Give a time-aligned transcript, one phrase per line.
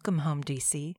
[0.00, 0.94] Welcome home, DC.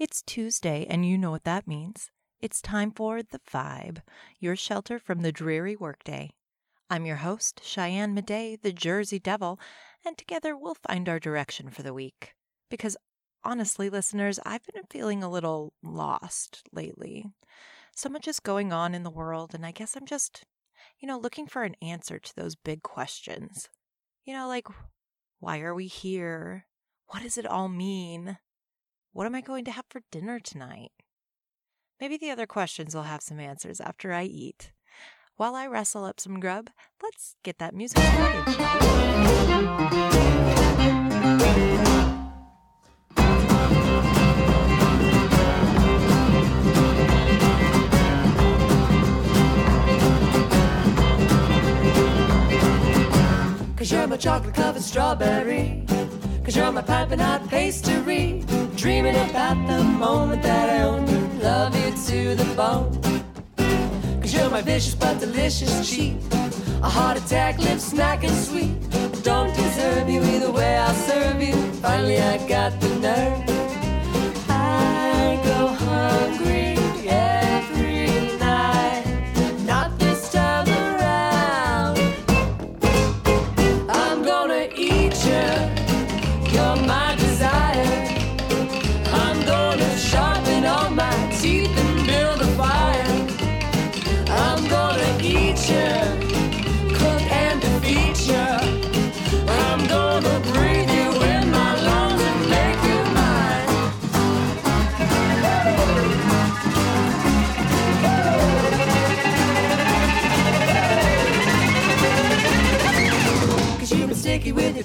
[0.00, 2.10] It's Tuesday, and you know what that means.
[2.40, 3.98] It's time for The Vibe,
[4.40, 6.32] your shelter from the dreary workday.
[6.90, 9.60] I'm your host, Cheyenne Midej, the Jersey Devil,
[10.04, 12.34] and together we'll find our direction for the week.
[12.68, 12.96] Because
[13.44, 17.24] honestly, listeners, I've been feeling a little lost lately.
[17.94, 20.46] So much is going on in the world, and I guess I'm just,
[20.98, 23.68] you know, looking for an answer to those big questions.
[24.24, 24.66] You know, like,
[25.38, 26.66] why are we here?
[27.12, 28.38] What does it all mean?
[29.12, 30.92] What am I going to have for dinner tonight?
[32.00, 34.72] Maybe the other questions will have some answers after I eat.
[35.36, 36.70] While I wrestle up some grub,
[37.02, 38.46] let's get that music started.
[53.76, 55.84] Cause you're my chocolate covered strawberry.
[56.44, 58.44] Cause you're my piping hot pastry.
[58.74, 61.06] Dreaming about the moment that I own.
[61.38, 62.90] Love you to the bone.
[64.20, 66.16] Cause you're my vicious but delicious cheat.
[66.82, 68.74] A heart attack, lips smacking sweet.
[69.22, 71.54] Don't deserve you either way, I'll serve you.
[71.80, 73.51] Finally, I got the nerve.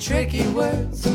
[0.08, 1.06] Tricky words.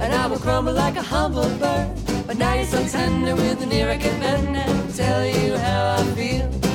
[0.00, 1.94] And I will crumble like a humble bird.
[2.26, 5.96] But now you're so tender with an ear I can bend and tell you how
[5.98, 6.69] I feel.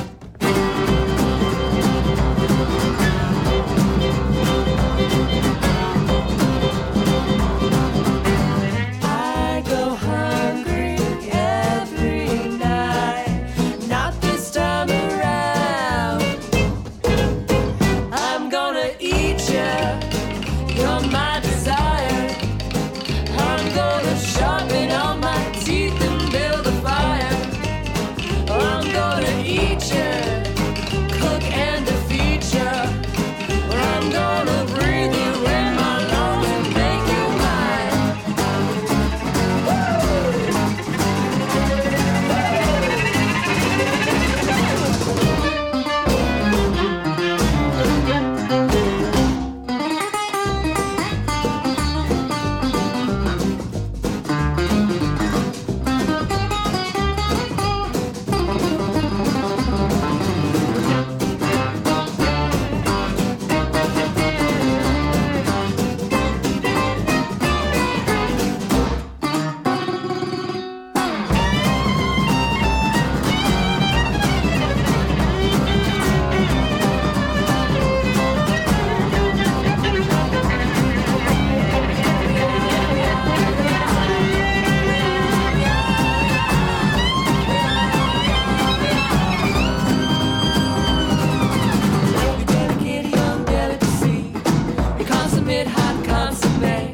[95.46, 96.92] mid hot consomme,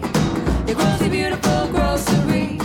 [0.67, 2.59] your grossly beautiful grocery,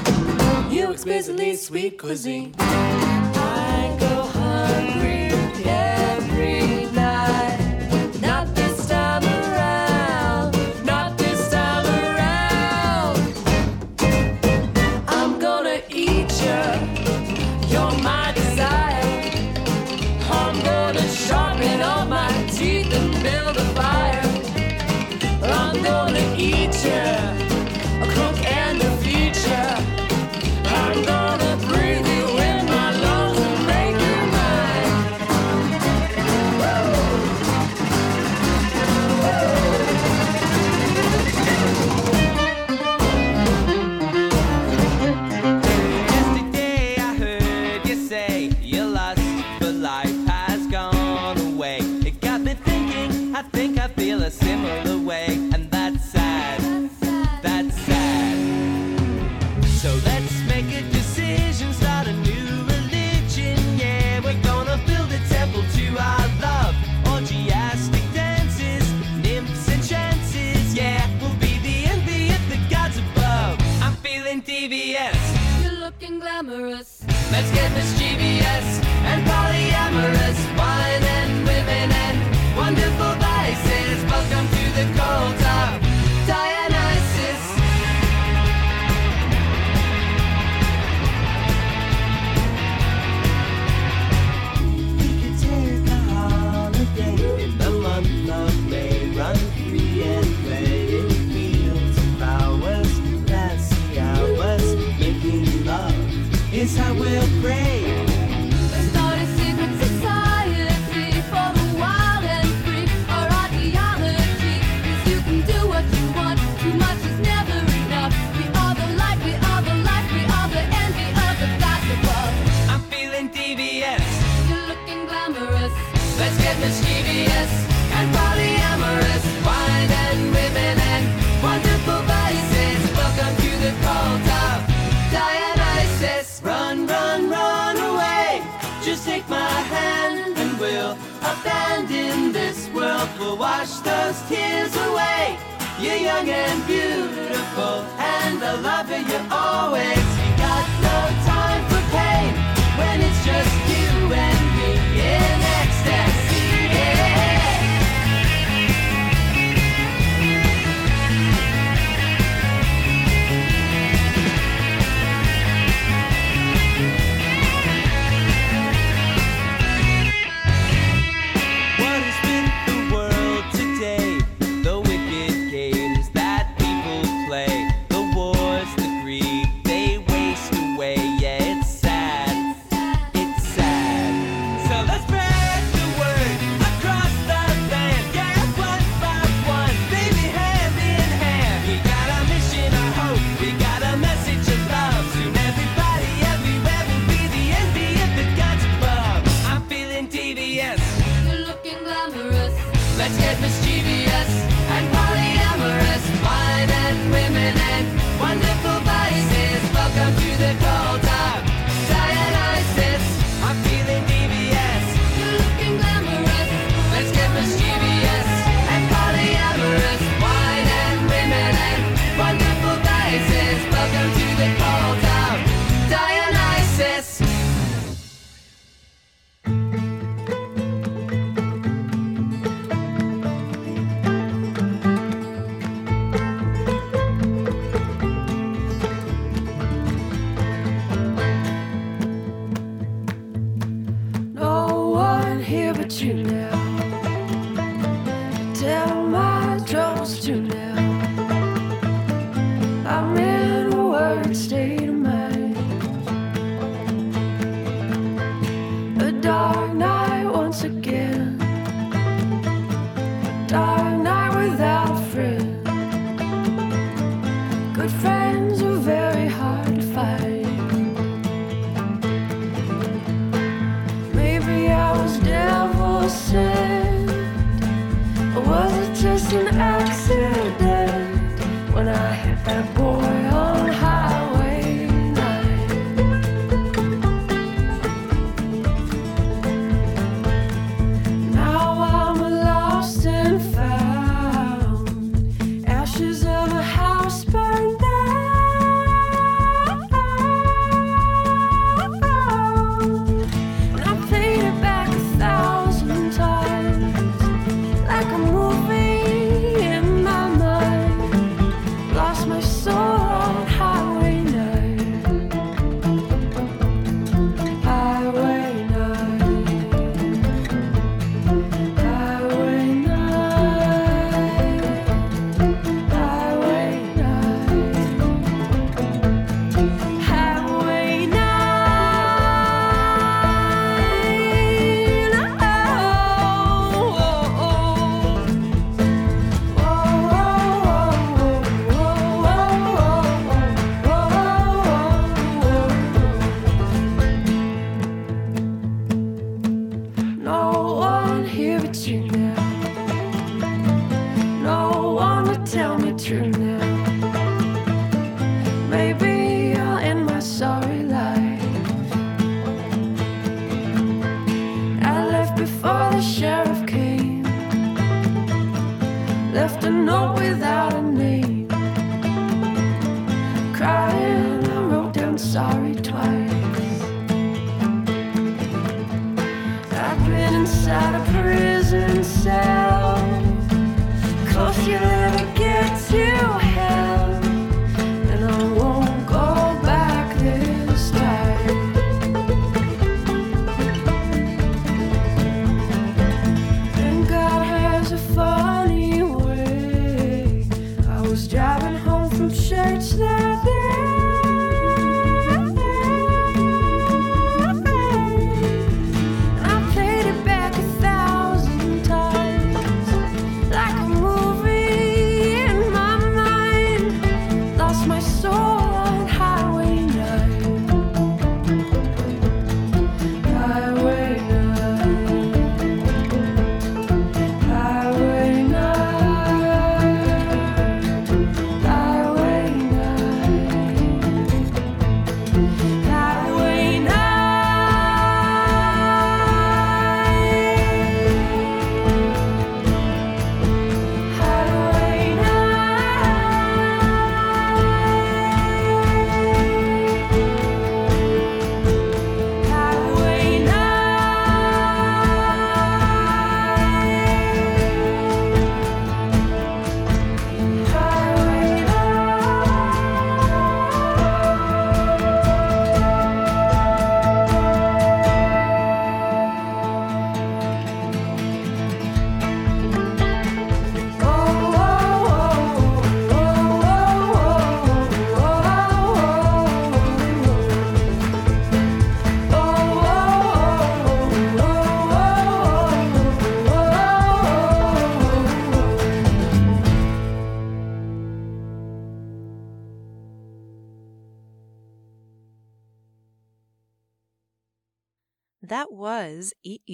[0.69, 2.53] you exquisitely sweet cuisine.
[2.59, 5.31] I go hungry,
[5.63, 6.06] yeah.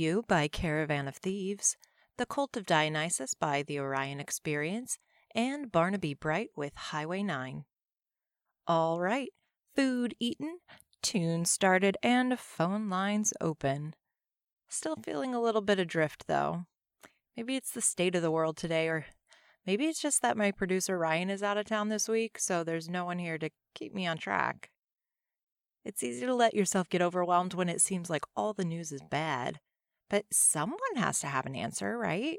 [0.03, 1.77] You by Caravan of Thieves,
[2.17, 4.98] The Cult of Dionysus by The Orion Experience,
[5.33, 7.63] and Barnaby Bright with Highway 9.
[8.67, 9.29] All right,
[9.77, 10.57] food eaten,
[11.01, 13.95] tune started, and phone lines open.
[14.67, 16.65] Still feeling a little bit adrift, though.
[17.38, 19.05] Maybe it's the state of the world today, or
[19.65, 22.89] maybe it's just that my producer Ryan is out of town this week, so there's
[22.89, 24.69] no one here to keep me on track.
[25.86, 29.01] It's easy to let yourself get overwhelmed when it seems like all the news is
[29.10, 29.62] bad.
[30.13, 32.38] But someone has to have an answer, right?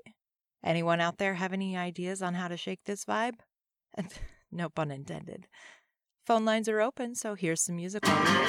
[0.63, 3.41] Anyone out there have any ideas on how to shake this vibe?
[4.53, 5.49] no pun intended.
[6.25, 8.07] Phone lines are open, so here's some music.
[8.07, 8.45] while we wait.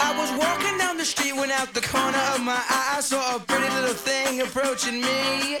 [0.00, 3.36] I was walking down the street when out the corner of my eye I saw
[3.36, 5.60] a pretty little thing approaching me.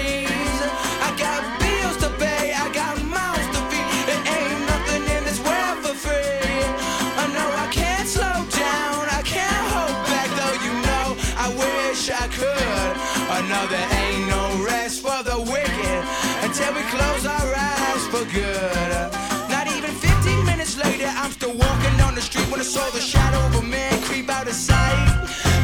[22.51, 25.07] When I saw the shadow of a man creep out of sight.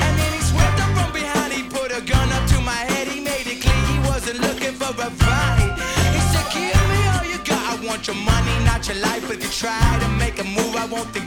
[0.04, 3.08] And then he swept up from behind, he put a gun up to my head,
[3.10, 5.72] he made it clear he wasn't looking for a fight.
[6.16, 9.30] He said, Give me all you got, I want your money, not your life.
[9.30, 11.27] If you try to make a move, I won't think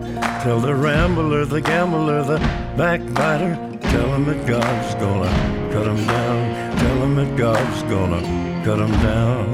[0.43, 2.39] Tell the rambler, the gambler, the
[2.75, 3.55] backbiter.
[3.79, 5.29] Tell him that God's gonna
[5.71, 6.77] cut him down.
[6.79, 8.21] Tell him that God's gonna
[8.65, 9.45] cut him down.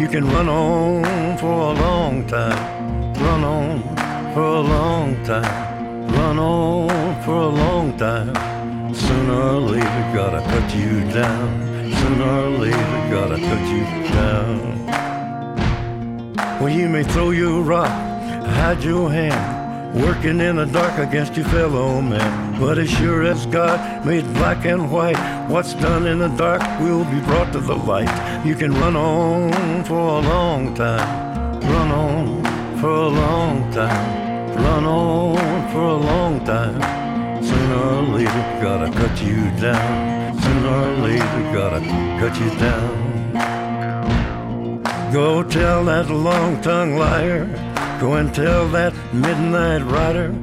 [0.00, 3.12] You can run on for a long time.
[3.22, 3.82] Run on
[4.32, 6.08] for a long time.
[6.14, 8.32] Run on for a long time.
[8.94, 11.92] Sooner or later, gotta cut you down.
[12.00, 14.86] Sooner or later, gotta cut you down.
[16.58, 17.90] Well, you may throw your rock,
[18.44, 22.60] hide your hand, working in the dark against your fellow man.
[22.60, 27.04] But as sure as God made black and white, what's done in the dark will
[27.04, 28.44] be brought to the light.
[28.44, 34.84] You can run on for a long time, run on for a long time, run
[34.84, 36.80] on for a long time.
[37.42, 40.38] Sooner or later, gotta cut you down.
[40.40, 41.80] Sooner or later, gotta
[42.20, 43.10] cut you down.
[45.12, 47.69] Go tell that long tongued liar.
[48.00, 50.34] Go and tell that midnight rider.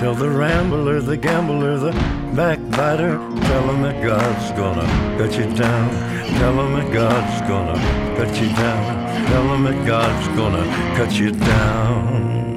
[0.00, 1.92] Tell the rambler, the gambler, the
[2.34, 3.18] backbiter.
[3.18, 5.90] Tell him that God's gonna cut you down.
[6.38, 9.26] Tell him that God's gonna cut you down.
[9.26, 12.51] Tell him that God's gonna cut you down.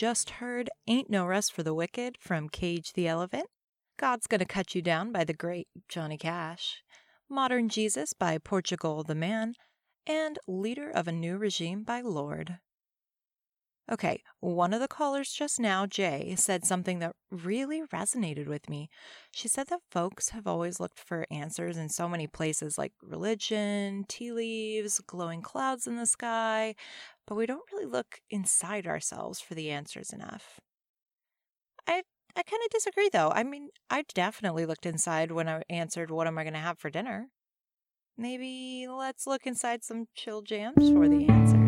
[0.00, 3.48] Just heard Ain't No Rest for the Wicked from Cage the Elephant,
[3.98, 6.82] God's Gonna Cut You Down by the great Johnny Cash,
[7.28, 9.52] Modern Jesus by Portugal the Man,
[10.06, 12.60] and Leader of a New Regime by Lorde.
[13.92, 18.88] Okay, one of the callers just now, Jay, said something that really resonated with me.
[19.32, 24.04] She said that folks have always looked for answers in so many places like religion,
[24.08, 26.76] tea leaves, glowing clouds in the sky,
[27.30, 30.58] but we don't really look inside ourselves for the answers enough.
[31.86, 32.02] I
[32.34, 33.30] I kind of disagree though.
[33.30, 36.80] I mean, I definitely looked inside when I answered what am I going to have
[36.80, 37.28] for dinner.
[38.16, 41.59] Maybe let's look inside some chill jams for the answers.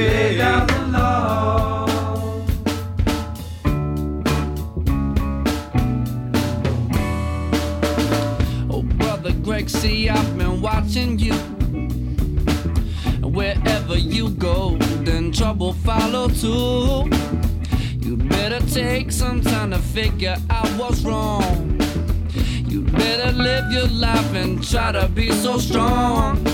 [0.00, 1.86] Lay out the law.
[8.70, 11.34] Oh, brother Greg, see, I've been watching you.
[13.20, 17.10] Wherever you go, then trouble follow too.
[18.00, 21.78] You better take some time to figure out what's wrong.
[22.66, 26.49] You better live your life and try to be so strong.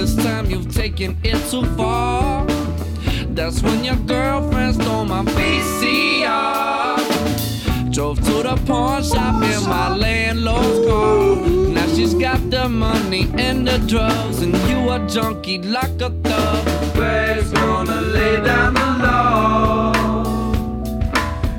[0.00, 2.46] This time you've taken it too far.
[3.34, 6.96] That's when your girlfriend stole my VCR.
[7.92, 11.36] Drove to the pawn shop in my landlord's car.
[11.74, 16.66] Now she's got the money and the drugs, and you a junkie like a thug.
[17.52, 19.92] Gonna lay down the law.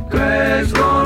[0.10, 1.01] Greg's gonna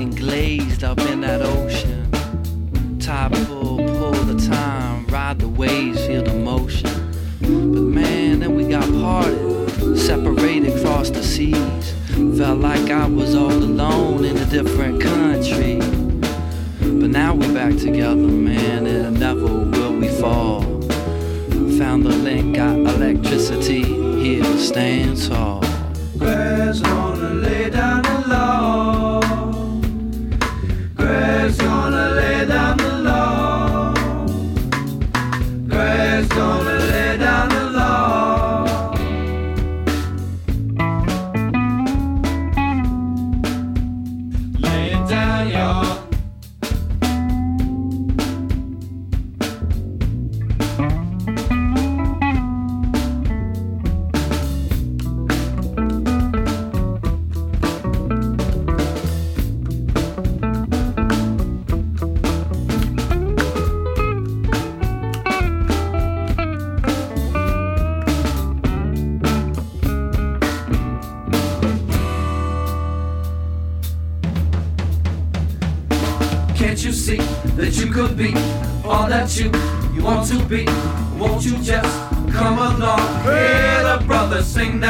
[0.00, 2.10] easy glazed up in that ocean.
[2.98, 6.90] Top pull, pull the time, ride the waves, feel the motion.
[7.40, 11.94] But man, then we got parted, separated across the seas.
[12.36, 15.78] Felt like I was all alone in a different country.
[16.80, 20.62] But now we're back together, man, and never will we fall.
[21.78, 23.82] Found the link, got electricity,
[24.22, 25.62] here to stand tall.
[26.18, 28.59] Greg's gonna lay down the law.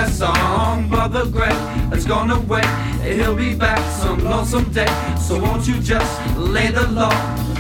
[0.00, 1.52] That song, Brother Greg
[1.92, 2.64] has gone away.
[3.02, 4.88] He'll be back some lonesome day.
[5.18, 7.16] So won't you just lay the law?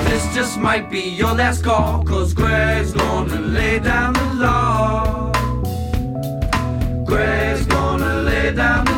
[0.08, 5.32] This just might be your last call, cause Greg's gonna lay down the law.
[7.04, 8.89] Greg's gonna lay down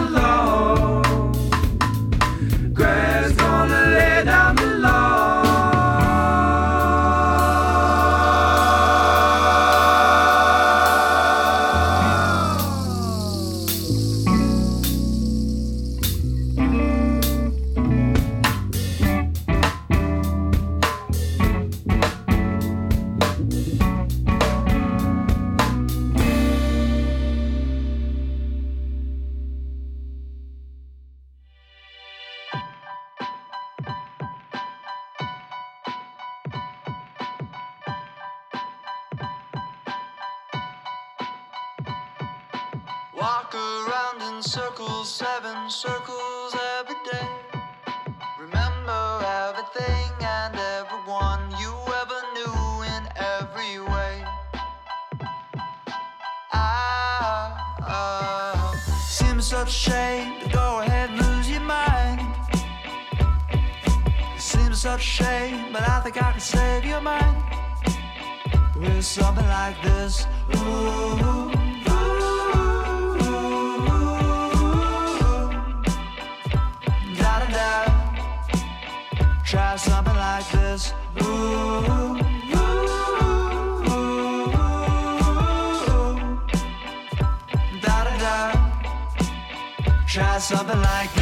[90.42, 91.21] something like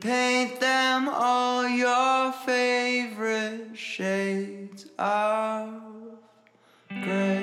[0.00, 5.68] paint them all your favorite shades of
[6.88, 7.39] gray.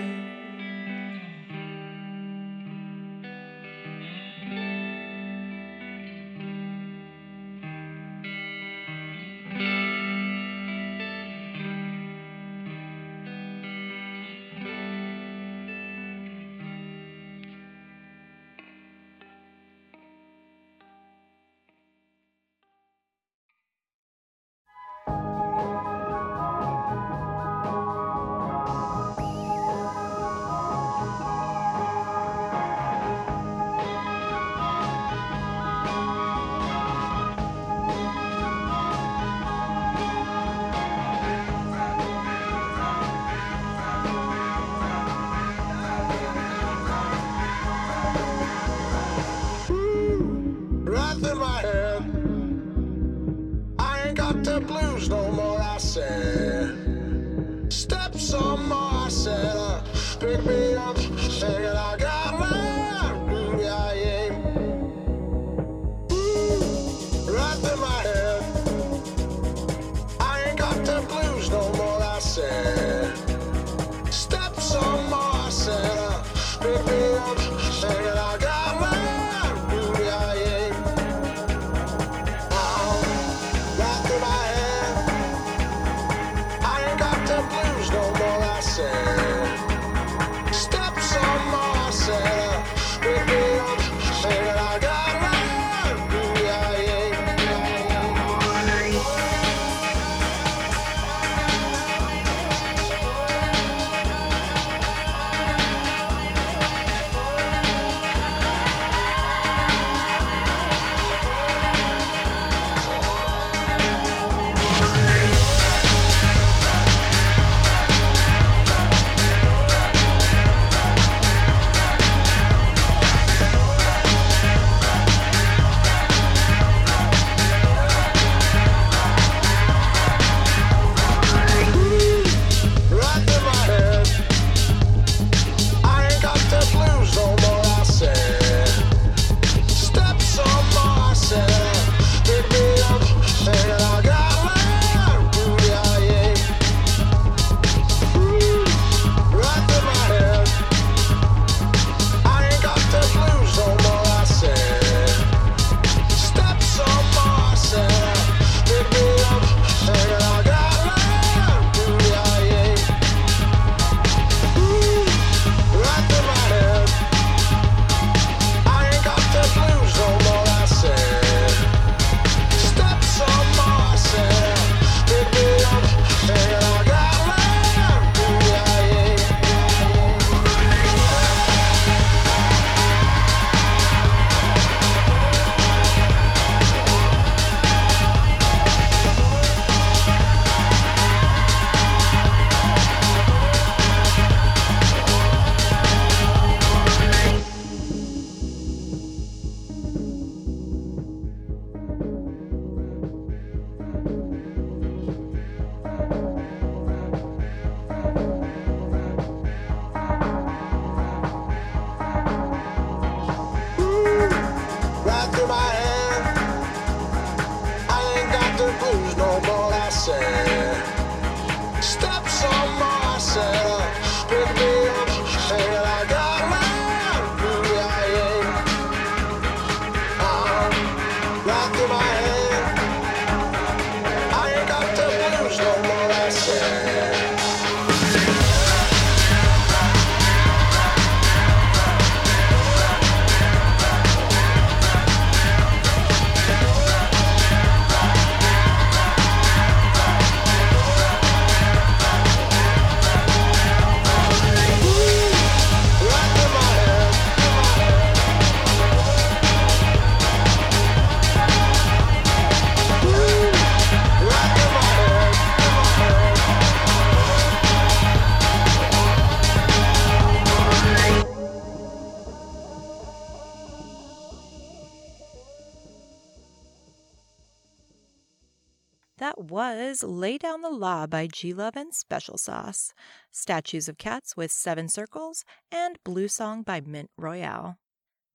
[280.78, 282.94] Law by G Love and Special Sauce,
[283.32, 287.78] Statues of Cats with Seven Circles, and Blue Song by Mint Royale.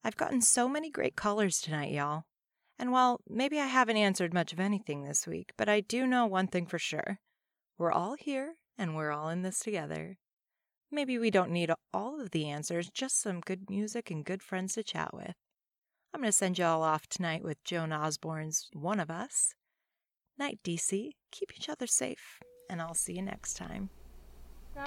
[0.04, 2.24] I've gotten so many great callers tonight, y'all.
[2.78, 6.26] And while maybe I haven't answered much of anything this week, but I do know
[6.26, 7.20] one thing for sure.
[7.78, 10.18] We're all here and we're all in this together.
[10.90, 14.74] Maybe we don't need all of the answers, just some good music and good friends
[14.74, 15.34] to chat with.
[16.12, 19.54] I'm going to send you all off tonight with Joan Osborne's One of Us.
[20.42, 21.12] Night, DC.
[21.30, 23.90] Keep each other safe, and I'll see you next time.
[24.74, 24.80] So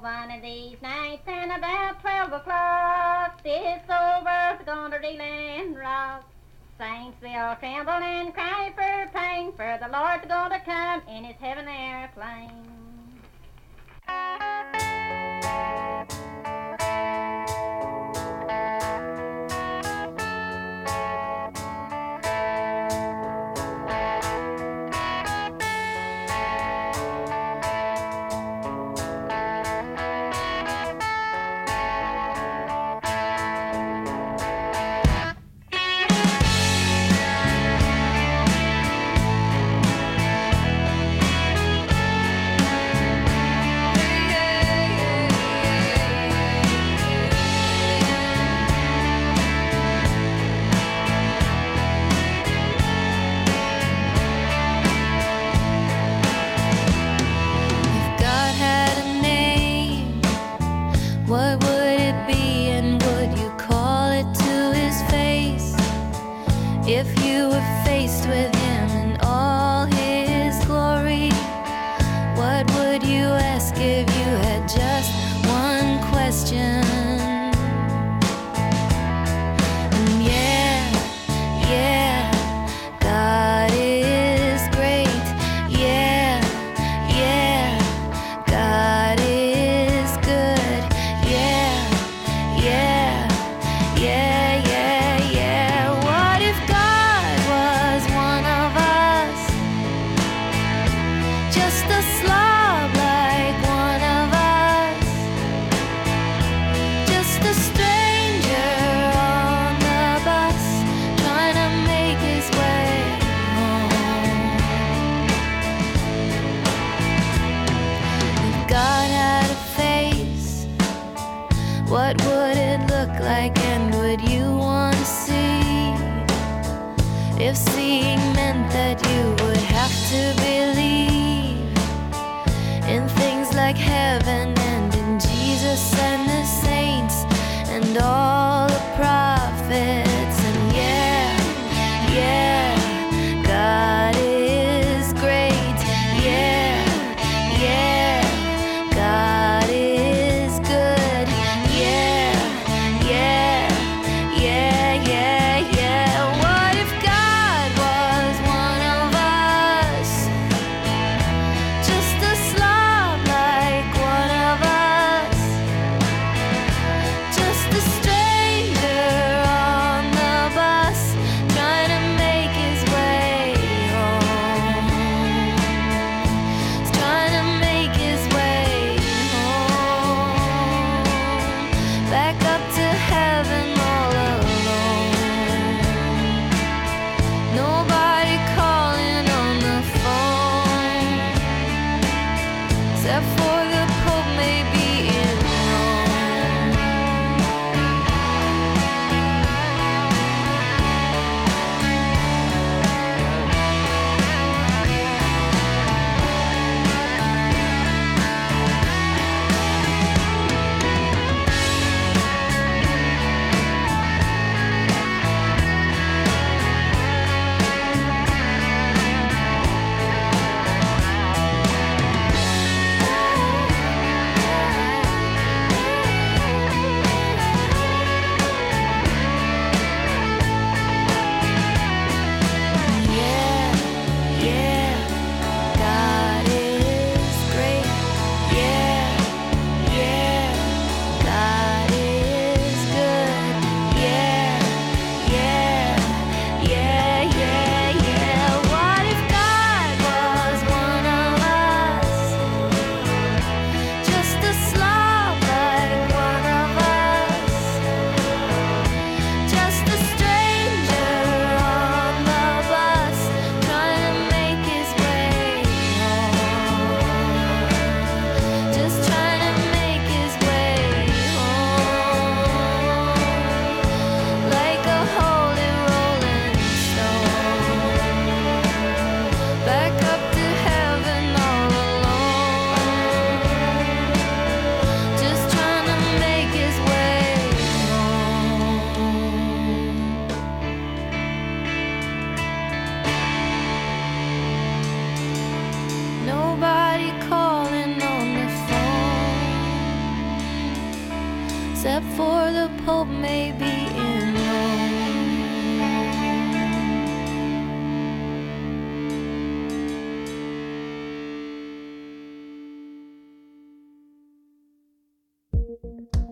[0.00, 6.24] one of these nights and about twelve o'clock, this old world's gonna reel and rock.
[6.78, 11.68] Saints will tremble and cry for pain, for the Lord's gonna come in his heaven
[11.68, 12.70] airplane.